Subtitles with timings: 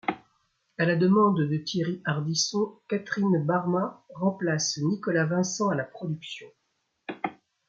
[0.79, 6.47] À la demande de Thierry Ardisson, Catherine Barma remplace Nicolas Vincent à la production.